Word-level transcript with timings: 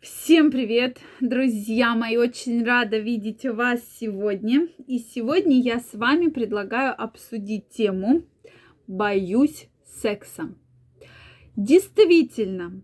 Всем 0.00 0.52
привет, 0.52 0.98
друзья 1.20 1.96
мои! 1.96 2.16
Очень 2.16 2.64
рада 2.64 2.98
видеть 2.98 3.44
вас 3.44 3.80
сегодня. 3.98 4.68
И 4.86 5.00
сегодня 5.00 5.60
я 5.60 5.80
с 5.80 5.92
вами 5.92 6.28
предлагаю 6.28 6.94
обсудить 6.96 7.70
тему 7.70 8.22
«Боюсь 8.86 9.68
секса». 9.84 10.54
Действительно, 11.56 12.80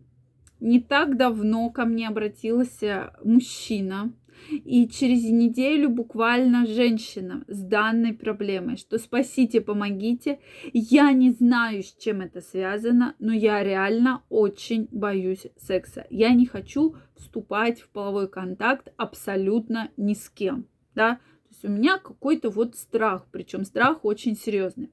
не 0.59 0.81
так 0.81 1.17
давно 1.17 1.71
ко 1.71 1.85
мне 1.85 2.09
обратился 2.09 3.13
мужчина, 3.23 4.13
и 4.51 4.89
через 4.89 5.25
неделю 5.25 5.91
буквально 5.91 6.67
женщина 6.67 7.45
с 7.49 7.61
данной 7.61 8.13
проблемой, 8.13 8.77
что 8.77 8.99
спасите, 8.99 9.61
помогите. 9.61 10.41
Я 10.73 11.13
не 11.13 11.31
знаю, 11.31 11.83
с 11.83 11.95
чем 11.95 12.21
это 12.21 12.41
связано, 12.41 13.15
но 13.19 13.33
я 13.33 13.63
реально 13.63 14.23
очень 14.29 14.89
боюсь 14.91 15.47
секса. 15.57 16.07
Я 16.11 16.31
не 16.35 16.47
хочу 16.47 16.97
вступать 17.17 17.81
в 17.81 17.89
половой 17.89 18.29
контакт 18.29 18.93
абсолютно 18.97 19.91
ни 19.97 20.15
с 20.15 20.29
кем. 20.29 20.67
Да? 20.95 21.21
У 21.63 21.69
меня 21.69 21.99
какой-то 21.99 22.51
вот 22.51 22.77
страх, 22.77 23.27
причем 23.31 23.65
страх 23.65 24.05
очень 24.05 24.37
серьезный. 24.37 24.91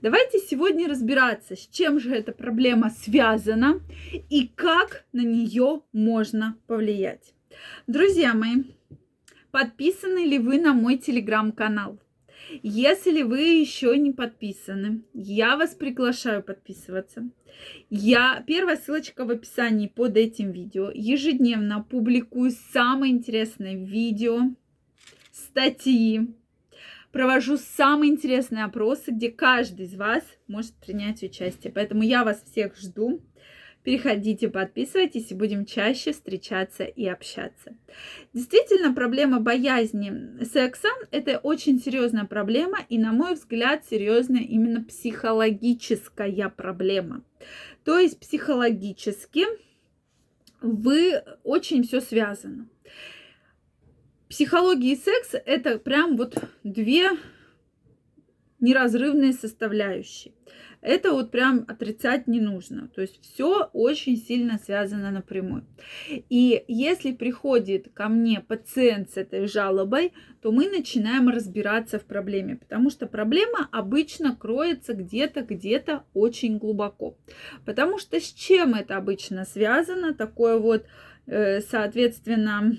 Давайте 0.00 0.38
сегодня 0.38 0.88
разбираться, 0.88 1.54
с 1.54 1.66
чем 1.66 2.00
же 2.00 2.14
эта 2.14 2.32
проблема 2.32 2.88
связана 2.88 3.80
и 4.30 4.48
как 4.48 5.04
на 5.12 5.20
нее 5.20 5.82
можно 5.92 6.56
повлиять. 6.66 7.34
Друзья 7.86 8.32
мои, 8.32 8.64
Подписаны 9.54 10.26
ли 10.26 10.40
вы 10.40 10.58
на 10.58 10.74
мой 10.74 10.98
телеграм-канал? 10.98 12.00
Если 12.64 13.22
вы 13.22 13.38
еще 13.38 13.96
не 13.96 14.10
подписаны, 14.10 15.02
я 15.12 15.56
вас 15.56 15.76
приглашаю 15.76 16.42
подписываться. 16.42 17.30
Я, 17.88 18.42
первая 18.48 18.76
ссылочка 18.76 19.24
в 19.24 19.30
описании 19.30 19.86
под 19.86 20.16
этим 20.16 20.50
видео. 20.50 20.90
Ежедневно 20.92 21.84
публикую 21.88 22.50
самые 22.72 23.12
интересные 23.12 23.76
видео, 23.76 24.40
статьи, 25.30 26.34
провожу 27.12 27.56
самые 27.56 28.10
интересные 28.10 28.64
опросы, 28.64 29.12
где 29.12 29.30
каждый 29.30 29.86
из 29.86 29.94
вас 29.94 30.24
может 30.48 30.72
принять 30.84 31.22
участие. 31.22 31.72
Поэтому 31.72 32.02
я 32.02 32.24
вас 32.24 32.42
всех 32.42 32.76
жду. 32.76 33.22
Переходите, 33.84 34.48
подписывайтесь 34.48 35.30
и 35.30 35.34
будем 35.34 35.66
чаще 35.66 36.12
встречаться 36.12 36.84
и 36.84 37.06
общаться. 37.06 37.76
Действительно, 38.32 38.94
проблема 38.94 39.40
боязни 39.40 40.42
секса– 40.42 40.88
это 41.10 41.36
очень 41.36 41.78
серьезная 41.78 42.24
проблема 42.24 42.78
и, 42.88 42.98
на 42.98 43.12
мой 43.12 43.34
взгляд, 43.34 43.84
серьезная 43.84 44.40
именно 44.40 44.82
психологическая 44.82 46.48
проблема. 46.48 47.24
То 47.84 47.98
есть 47.98 48.18
психологически 48.18 49.44
вы 50.62 51.22
очень 51.42 51.82
все 51.82 52.00
связано. 52.00 52.70
Психология 54.30 54.92
и 54.92 54.96
секс– 54.96 55.34
это 55.44 55.78
прям 55.78 56.16
вот 56.16 56.42
две 56.62 57.10
неразрывные 58.64 59.32
составляющие 59.32 60.32
это 60.84 61.12
вот 61.12 61.30
прям 61.30 61.64
отрицать 61.66 62.26
не 62.26 62.40
нужно. 62.40 62.88
То 62.88 63.00
есть 63.00 63.20
все 63.22 63.70
очень 63.72 64.18
сильно 64.18 64.58
связано 64.58 65.10
напрямую. 65.10 65.64
И 66.28 66.62
если 66.68 67.12
приходит 67.12 67.88
ко 67.94 68.08
мне 68.08 68.40
пациент 68.40 69.10
с 69.10 69.16
этой 69.16 69.46
жалобой, 69.46 70.12
то 70.42 70.52
мы 70.52 70.68
начинаем 70.68 71.30
разбираться 71.30 71.98
в 71.98 72.04
проблеме, 72.04 72.56
потому 72.56 72.90
что 72.90 73.06
проблема 73.06 73.66
обычно 73.72 74.36
кроется 74.36 74.92
где-то, 74.92 75.40
где-то 75.40 76.04
очень 76.12 76.58
глубоко. 76.58 77.16
Потому 77.64 77.98
что 77.98 78.20
с 78.20 78.30
чем 78.30 78.74
это 78.74 78.98
обычно 78.98 79.46
связано? 79.46 80.12
Такое 80.12 80.58
вот, 80.58 80.84
э, 81.26 81.62
соответственно, 81.62 82.76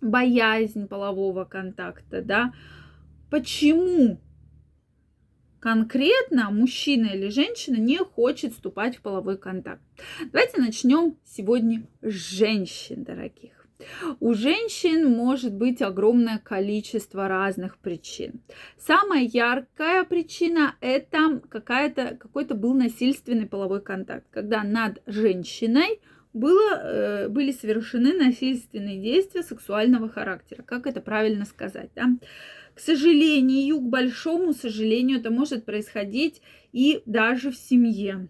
боязнь 0.00 0.88
полового 0.88 1.44
контакта, 1.44 2.22
да? 2.22 2.54
Почему 3.30 4.20
конкретно 5.66 6.52
мужчина 6.52 7.06
или 7.06 7.28
женщина 7.28 7.74
не 7.74 7.98
хочет 7.98 8.52
вступать 8.52 8.98
в 8.98 9.00
половой 9.00 9.36
контакт. 9.36 9.82
Давайте 10.30 10.60
начнем 10.60 11.16
сегодня 11.24 11.88
с 12.02 12.12
женщин, 12.12 13.02
дорогих. 13.02 13.66
У 14.20 14.32
женщин 14.34 15.10
может 15.10 15.52
быть 15.52 15.82
огромное 15.82 16.38
количество 16.38 17.26
разных 17.26 17.78
причин. 17.78 18.42
Самая 18.78 19.24
яркая 19.24 20.04
причина 20.04 20.76
это 20.80 21.40
какая-то, 21.50 22.16
какой-то 22.16 22.54
был 22.54 22.72
насильственный 22.72 23.46
половой 23.46 23.82
контакт, 23.82 24.28
когда 24.30 24.62
над 24.62 25.02
женщиной 25.06 26.00
было, 26.36 26.74
э, 26.74 27.28
были 27.28 27.50
совершены 27.50 28.12
насильственные 28.12 29.00
действия 29.00 29.42
сексуального 29.42 30.08
характера. 30.08 30.62
Как 30.62 30.86
это 30.86 31.00
правильно 31.00 31.44
сказать? 31.44 31.90
Да? 31.94 32.16
К 32.74 32.80
сожалению, 32.80 33.80
к 33.80 33.88
большому 33.88 34.52
сожалению, 34.52 35.18
это 35.18 35.30
может 35.30 35.64
происходить 35.64 36.42
и 36.72 37.02
даже 37.06 37.50
в 37.50 37.56
семье. 37.56 38.28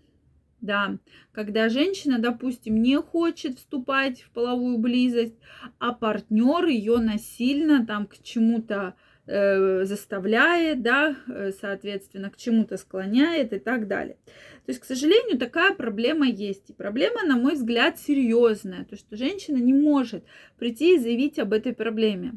Да, 0.60 0.98
когда 1.32 1.68
женщина, 1.68 2.18
допустим, 2.18 2.80
не 2.80 2.96
хочет 2.96 3.58
вступать 3.58 4.22
в 4.22 4.30
половую 4.30 4.78
близость, 4.78 5.34
а 5.78 5.92
партнер 5.92 6.66
ее 6.66 6.98
насильно 6.98 7.84
там 7.84 8.06
к 8.06 8.22
чему-то 8.22 8.94
заставляет, 9.26 10.82
да, 10.82 11.16
э, 11.28 11.50
соответственно, 11.60 12.30
к 12.30 12.36
чему-то 12.36 12.76
склоняет 12.76 13.52
и 13.52 13.58
так 13.58 13.88
далее. 13.88 14.16
То 14.64 14.72
есть, 14.72 14.80
к 14.80 14.84
сожалению, 14.84 15.38
такая 15.38 15.74
проблема 15.74 16.26
есть. 16.26 16.70
И 16.70 16.72
проблема, 16.72 17.24
на 17.24 17.36
мой 17.36 17.54
взгляд, 17.54 17.98
серьезная. 17.98 18.84
То, 18.84 18.96
что 18.96 19.16
женщина 19.16 19.56
не 19.56 19.72
может 19.72 20.24
прийти 20.58 20.94
и 20.94 20.98
заявить 20.98 21.38
об 21.38 21.52
этой 21.52 21.74
проблеме. 21.74 22.34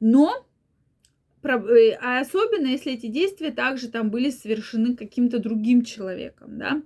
Но 0.00 0.46
Э, 1.42 1.92
а 2.00 2.20
особенно, 2.20 2.66
если 2.66 2.92
эти 2.92 3.06
действия 3.06 3.50
также 3.50 3.88
там 3.88 4.10
были 4.10 4.30
совершены 4.30 4.96
каким-то 4.96 5.38
другим 5.38 5.82
человеком, 5.84 6.58
да. 6.58 6.82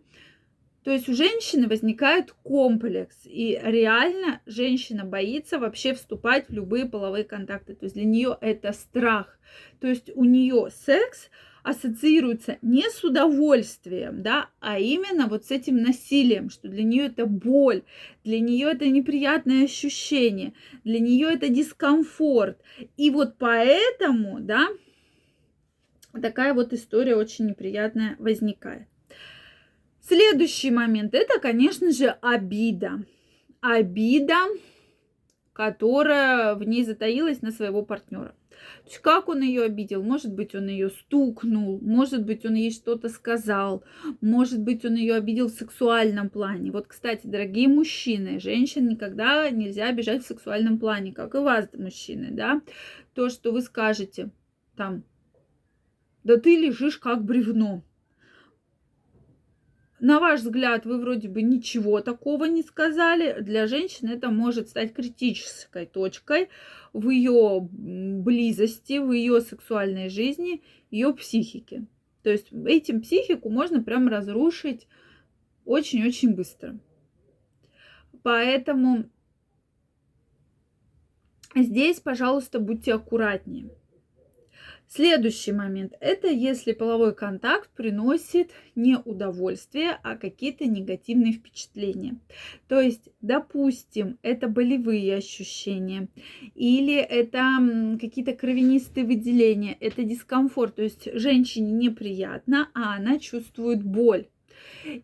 То 0.87 0.93
есть 0.93 1.09
у 1.09 1.15
женщины 1.15 1.67
возникает 1.67 2.33
комплекс, 2.45 3.17
и 3.25 3.59
реально 3.61 4.41
женщина 4.47 5.05
боится 5.05 5.59
вообще 5.59 5.95
вступать 5.95 6.49
в 6.49 6.53
любые 6.53 6.87
половые 6.87 7.25
контакты. 7.25 7.75
То 7.75 7.87
есть 7.87 7.97
для 7.97 8.05
нее 8.05 8.39
это 8.41 8.73
страх. 8.73 9.37
То 9.81 9.89
есть 9.89 10.13
у 10.15 10.23
нее 10.23 10.69
секс 10.71 11.29
ассоциируется 11.65 12.59
не 12.63 12.89
с 12.89 13.03
удовольствием, 13.03 14.23
да, 14.23 14.49
а 14.61 14.79
именно 14.79 15.27
вот 15.27 15.45
с 15.45 15.51
этим 15.51 15.83
насилием, 15.83 16.51
что 16.51 16.69
для 16.69 16.85
нее 16.85 17.07
это 17.07 17.27
боль, 17.27 17.83
для 18.23 18.39
нее 18.39 18.71
это 18.71 18.87
неприятное 18.89 19.65
ощущение, 19.65 20.53
для 20.85 21.01
нее 21.01 21.33
это 21.33 21.49
дискомфорт. 21.49 22.61
И 22.97 23.11
вот 23.11 23.39
поэтому, 23.39 24.39
да, 24.39 24.69
такая 26.13 26.55
вот 26.55 26.73
история 26.73 27.17
очень 27.17 27.47
неприятная 27.47 28.15
возникает. 28.21 28.87
Следующий 30.07 30.71
момент 30.71 31.15
это, 31.15 31.41
конечно 31.41 31.91
же, 31.91 32.17
обида. 32.21 33.05
Обида, 33.61 34.37
которая 35.53 36.55
в 36.55 36.63
ней 36.63 36.85
затаилась 36.85 37.43
на 37.43 37.51
своего 37.51 37.83
партнера. 37.83 38.37
То 38.85 38.91
есть 38.91 38.99
как 38.99 39.29
он 39.29 39.43
ее 39.43 39.65
обидел? 39.65 40.05
Может 40.05 40.33
быть, 40.33 40.55
он 40.55 40.69
ее 40.69 40.91
стукнул, 40.91 41.81
может 41.83 42.25
быть, 42.25 42.47
он 42.47 42.55
ей 42.55 42.71
что-то 42.71 43.09
сказал, 43.09 43.83
может 44.21 44.61
быть, 44.61 44.85
он 44.85 44.95
ее 44.95 45.17
обидел 45.17 45.49
в 45.49 45.53
сексуальном 45.53 46.31
плане. 46.31 46.71
Вот, 46.71 46.87
кстати, 46.87 47.27
дорогие 47.27 47.67
мужчины, 47.67 48.39
женщин 48.39 48.87
никогда 48.87 49.51
нельзя 49.51 49.89
обижать 49.89 50.23
в 50.23 50.29
сексуальном 50.29 50.79
плане, 50.79 51.13
как 51.13 51.35
и 51.35 51.39
вас, 51.39 51.69
мужчины, 51.75 52.29
да. 52.31 52.63
То, 53.15 53.29
что 53.29 53.51
вы 53.51 53.61
скажете 53.61 54.31
там, 54.77 55.03
да 56.23 56.37
ты 56.37 56.57
лежишь 56.57 56.99
как 56.99 57.25
бревно 57.25 57.83
на 59.99 60.21
ваш 60.21 60.41
взгляд, 60.41 60.85
вы 60.85 61.01
вроде 61.01 61.29
бы 61.29 61.41
ничего 61.41 62.01
такого 62.01 62.45
не 62.45 62.63
сказали. 62.63 63.41
Для 63.41 63.67
женщины 63.67 64.11
это 64.11 64.31
может 64.31 64.69
стать 64.69 64.93
критической 64.93 65.87
точкой 65.87 66.51
в 66.93 67.09
ее 67.09 67.67
близости, 67.71 68.99
в 68.99 69.13
ее 69.13 69.41
сексуальной 69.41 70.11
жизни, 70.11 70.63
ее 70.91 71.15
психике. 71.15 71.87
То 72.23 72.31
есть 72.31 72.49
этим 72.67 73.01
психику 73.01 73.49
можно 73.49 73.83
прям 73.83 74.09
разрушить 74.09 74.87
очень-очень 75.65 76.35
быстро. 76.35 76.79
Поэтому 78.23 79.09
здесь, 81.55 82.01
пожалуйста, 82.01 82.59
будьте 82.59 82.93
аккуратнее. 82.93 83.71
Следующий 84.89 85.51
момент– 85.53 85.95
это 86.01 86.29
если 86.29 86.73
половой 86.73 87.15
контакт 87.15 87.69
приносит 87.71 88.53
не 88.77 88.97
удовольствие, 88.97 89.99
а 90.03 90.17
какие-то 90.17 90.65
негативные 90.67 91.33
впечатления. 91.33 92.17
То 92.69 92.81
есть, 92.81 93.09
допустим, 93.21 94.19
это 94.23 94.49
болевые 94.49 95.17
ощущения 95.17 96.09
или 96.55 96.95
это 96.95 97.99
какие-то 98.01 98.33
кровянистые 98.33 99.05
выделения, 99.05 99.77
это 99.81 100.05
дискомфорт. 100.05 100.77
То 100.77 100.83
есть 100.83 101.09
женщине 101.15 101.73
неприятно, 101.73 102.71
а 102.73 102.95
она 102.95 103.19
чувствует 103.19 103.83
боль. 103.83 104.29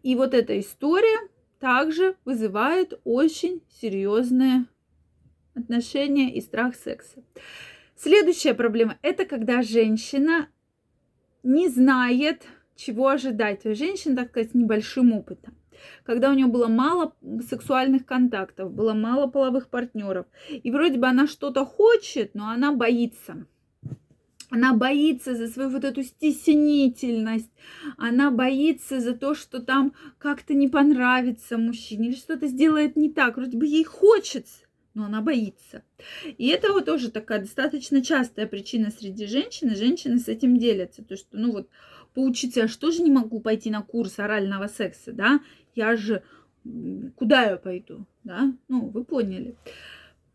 И 0.02 0.14
вот 0.14 0.32
эта 0.32 0.58
история 0.60 1.28
также 1.58 2.14
вызывает 2.24 3.00
очень 3.04 3.62
серьезные 3.80 4.66
отношения 5.54 6.32
и 6.34 6.40
страх 6.40 6.76
секса. 6.76 7.22
Следующая 7.96 8.54
проблема– 8.54 8.98
это 9.02 9.24
когда 9.24 9.62
женщина 9.62 10.48
не 11.42 11.68
знает, 11.68 12.42
чего 12.76 13.08
ожидать. 13.08 13.62
То 13.62 13.70
есть 13.70 13.80
женщина, 13.80 14.16
так 14.16 14.30
сказать, 14.30 14.50
с 14.50 14.54
небольшим 14.54 15.12
опытом. 15.12 15.54
Когда 16.04 16.30
у 16.30 16.34
нее 16.34 16.46
было 16.46 16.68
мало 16.68 17.14
сексуальных 17.48 18.06
контактов, 18.06 18.72
было 18.72 18.94
мало 18.94 19.26
половых 19.26 19.68
партнеров. 19.68 20.26
И 20.48 20.70
вроде 20.70 20.98
бы 20.98 21.06
она 21.06 21.26
что-то 21.26 21.64
хочет, 21.64 22.34
но 22.34 22.48
она 22.48 22.72
боится. 22.72 23.46
Она 24.50 24.74
боится 24.74 25.34
за 25.34 25.48
свою 25.48 25.70
вот 25.70 25.82
эту 25.82 26.02
стеснительность, 26.02 27.50
она 27.96 28.30
боится 28.30 29.00
за 29.00 29.14
то, 29.14 29.34
что 29.34 29.62
там 29.62 29.94
как-то 30.18 30.52
не 30.52 30.68
понравится 30.68 31.56
мужчине 31.56 32.08
или 32.08 32.14
что-то 32.14 32.48
сделает 32.48 32.94
не 32.94 33.10
так. 33.10 33.38
Вроде 33.38 33.56
бы 33.56 33.66
ей 33.66 33.84
хочется, 33.84 34.66
но 34.94 35.04
она 35.04 35.20
боится. 35.20 35.82
И 36.38 36.48
это 36.48 36.72
вот 36.72 36.86
тоже 36.86 37.10
такая 37.10 37.40
достаточно 37.40 38.02
частая 38.04 38.46
причина 38.46 38.90
среди 38.90 39.26
женщин, 39.26 39.70
и 39.70 39.76
женщины 39.76 40.18
с 40.18 40.28
этим 40.28 40.58
делятся. 40.58 41.04
То, 41.04 41.16
что, 41.16 41.36
ну 41.36 41.52
вот, 41.52 41.68
поучиться, 42.14 42.60
я 42.60 42.66
же 42.66 43.02
не 43.02 43.10
могу 43.10 43.40
пойти 43.40 43.70
на 43.70 43.82
курс 43.82 44.18
орального 44.18 44.68
секса, 44.68 45.12
да? 45.12 45.40
Я 45.74 45.96
же, 45.96 46.22
куда 47.16 47.44
я 47.44 47.56
пойду, 47.56 48.06
да? 48.24 48.52
Ну, 48.68 48.88
вы 48.88 49.04
поняли. 49.04 49.56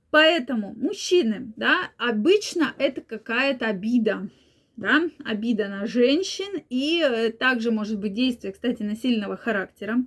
Поэтому 0.10 0.74
мужчины, 0.74 1.52
да, 1.58 1.92
обычно 1.98 2.74
это 2.78 3.02
какая-то 3.02 3.68
обида, 3.68 4.30
да, 4.78 5.10
обида 5.26 5.68
на 5.68 5.88
женщин 5.88 6.64
и 6.70 7.02
э, 7.04 7.32
также 7.32 7.72
может 7.72 8.00
быть 8.00 8.14
действие, 8.14 8.54
кстати, 8.54 8.84
насильного 8.84 9.36
характера. 9.36 9.98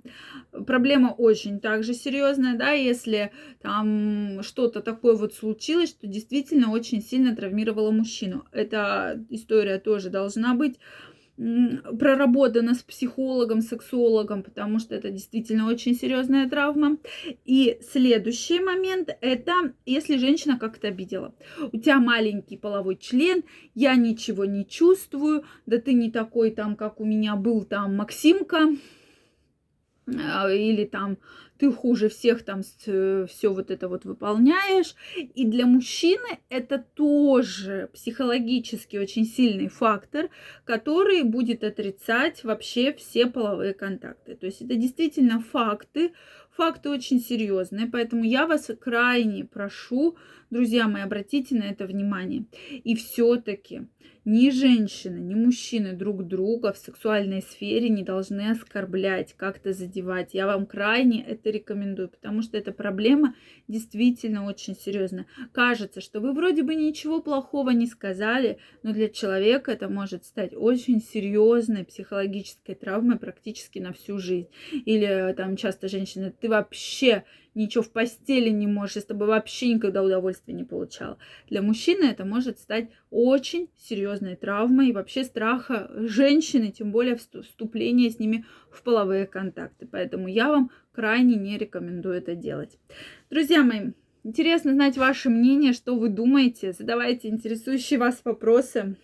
Проблема 0.65 1.09
очень 1.09 1.59
также 1.59 1.93
серьезная, 1.93 2.57
да, 2.57 2.71
если 2.71 3.31
там 3.61 4.39
что-то 4.41 4.81
такое 4.81 5.15
вот 5.15 5.33
случилось, 5.33 5.89
что 5.89 6.07
действительно 6.07 6.71
очень 6.71 7.01
сильно 7.01 7.35
травмировало 7.35 7.91
мужчину. 7.91 8.45
Эта 8.53 9.23
история 9.29 9.77
тоже 9.77 10.09
должна 10.09 10.55
быть 10.55 10.77
проработана 11.99 12.75
с 12.75 12.83
психологом, 12.83 13.61
сексологом, 13.61 14.43
потому 14.43 14.79
что 14.79 14.95
это 14.95 15.09
действительно 15.09 15.67
очень 15.67 15.95
серьезная 15.95 16.47
травма. 16.47 16.97
И 17.45 17.79
следующий 17.91 18.59
момент– 18.59 19.09
это 19.21 19.73
если 19.85 20.17
женщина 20.17 20.59
как-то 20.59 20.89
обидела. 20.89 21.33
У 21.71 21.77
тебя 21.77 21.99
маленький 21.99 22.57
половой 22.57 22.97
член, 22.97 23.43
я 23.73 23.95
ничего 23.95 24.45
не 24.45 24.67
чувствую, 24.67 25.43
да 25.65 25.79
ты 25.79 25.93
не 25.93 26.11
такой 26.11 26.51
там, 26.51 26.75
как 26.75 26.99
у 26.99 27.05
меня 27.05 27.35
был 27.35 27.63
там 27.63 27.95
Максимка, 27.97 28.69
а, 30.07 30.51
или 30.51 30.85
там 30.85 31.17
ты 31.61 31.71
хуже 31.71 32.09
всех 32.09 32.43
там 32.43 32.61
э, 32.87 33.27
все 33.29 33.53
вот 33.53 33.69
это 33.69 33.87
вот 33.87 34.03
выполняешь. 34.03 34.95
И 35.15 35.45
для 35.45 35.67
мужчины 35.67 36.39
это 36.49 36.79
тоже 36.79 37.91
психологически 37.93 38.97
очень 38.97 39.25
сильный 39.25 39.67
фактор, 39.67 40.29
который 40.65 41.21
будет 41.21 41.63
отрицать 41.63 42.43
вообще 42.43 42.93
все 42.93 43.27
половые 43.27 43.75
контакты. 43.75 44.35
То 44.35 44.47
есть 44.47 44.63
это 44.63 44.75
действительно 44.75 45.39
факты, 45.39 46.13
факты 46.55 46.89
очень 46.89 47.19
серьезные, 47.19 47.87
поэтому 47.87 48.23
я 48.23 48.47
вас 48.47 48.69
крайне 48.79 49.45
прошу, 49.45 50.17
друзья 50.49 50.87
мои, 50.87 51.01
обратите 51.01 51.55
на 51.55 51.63
это 51.63 51.85
внимание. 51.85 52.45
И 52.69 52.95
все-таки 52.95 53.87
ни 54.23 54.51
женщины, 54.51 55.17
ни 55.17 55.33
мужчины 55.33 55.93
друг 55.93 56.27
друга 56.27 56.73
в 56.73 56.77
сексуальной 56.77 57.41
сфере 57.41 57.89
не 57.89 58.03
должны 58.03 58.51
оскорблять, 58.51 59.33
как-то 59.33 59.73
задевать. 59.73 60.35
Я 60.35 60.45
вам 60.45 60.67
крайне 60.67 61.23
это 61.23 61.49
рекомендую, 61.49 62.09
потому 62.09 62.43
что 62.43 62.55
эта 62.55 62.71
проблема 62.71 63.33
действительно 63.67 64.45
очень 64.45 64.75
серьезная. 64.75 65.25
Кажется, 65.53 66.01
что 66.01 66.19
вы 66.19 66.33
вроде 66.33 66.61
бы 66.61 66.75
ничего 66.75 67.19
плохого 67.19 67.71
не 67.71 67.87
сказали, 67.87 68.59
но 68.83 68.93
для 68.93 69.09
человека 69.09 69.71
это 69.71 69.89
может 69.89 70.23
стать 70.25 70.53
очень 70.55 71.01
серьезной 71.01 71.83
психологической 71.83 72.75
травмой 72.75 73.17
практически 73.17 73.79
на 73.79 73.91
всю 73.91 74.19
жизнь. 74.19 74.49
Или 74.85 75.33
там 75.35 75.55
часто 75.55 75.87
женщины, 75.87 76.31
ты 76.41 76.49
вообще 76.49 77.23
ничего 77.53 77.83
в 77.83 77.91
постели 77.91 78.49
не 78.49 78.67
можешь, 78.67 78.95
я 78.95 79.01
с 79.01 79.05
тобой 79.05 79.27
вообще 79.27 79.73
никогда 79.73 80.03
удовольствия 80.03 80.53
не 80.53 80.63
получала. 80.63 81.17
Для 81.49 81.61
мужчины 81.61 82.05
это 82.05 82.25
может 82.25 82.59
стать 82.59 82.89
очень 83.09 83.69
серьезной 83.77 84.35
травмой 84.35 84.89
и 84.89 84.93
вообще 84.93 85.23
страха 85.23 85.91
женщины, 85.95 86.71
тем 86.71 86.91
более 86.91 87.15
вступления 87.17 88.09
с 88.09 88.19
ними 88.19 88.45
в 88.71 88.83
половые 88.83 89.25
контакты. 89.25 89.87
Поэтому 89.89 90.27
я 90.27 90.49
вам 90.49 90.71
крайне 90.93 91.35
не 91.35 91.57
рекомендую 91.57 92.15
это 92.15 92.35
делать. 92.35 92.77
Друзья 93.29 93.63
мои, 93.63 93.91
интересно 94.23 94.73
знать 94.73 94.97
ваше 94.97 95.29
мнение, 95.29 95.73
что 95.73 95.95
вы 95.95 96.09
думаете. 96.09 96.73
Задавайте 96.73 97.27
интересующие 97.27 97.99
вас 97.99 98.21
вопросы. 98.23 98.95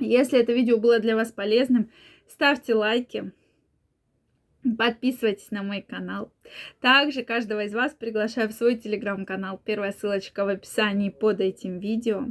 Если 0.00 0.38
это 0.38 0.52
видео 0.52 0.78
было 0.78 1.00
для 1.00 1.16
вас 1.16 1.32
полезным, 1.32 1.90
ставьте 2.28 2.74
лайки, 2.74 3.32
Подписывайтесь 4.76 5.50
на 5.50 5.62
мой 5.62 5.82
канал. 5.82 6.32
Также 6.80 7.22
каждого 7.22 7.64
из 7.64 7.74
вас 7.74 7.92
приглашаю 7.92 8.48
в 8.48 8.52
свой 8.52 8.76
телеграм-канал. 8.76 9.60
Первая 9.64 9.92
ссылочка 9.92 10.44
в 10.44 10.48
описании 10.48 11.10
под 11.10 11.40
этим 11.40 11.78
видео. 11.78 12.26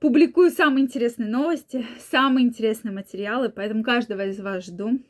Публикую 0.00 0.50
самые 0.50 0.84
интересные 0.84 1.28
новости, 1.28 1.86
самые 1.98 2.46
интересные 2.46 2.92
материалы, 2.92 3.50
поэтому 3.50 3.84
каждого 3.84 4.26
из 4.26 4.40
вас 4.40 4.64
жду. 4.64 5.00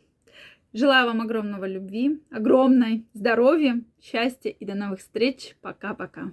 Желаю 0.74 1.06
вам 1.06 1.20
огромного 1.20 1.66
любви, 1.66 2.20
огромной 2.30 3.06
здоровья, 3.14 3.82
счастья 4.00 4.50
и 4.50 4.64
до 4.64 4.74
новых 4.74 5.00
встреч. 5.00 5.56
Пока-пока. 5.60 6.32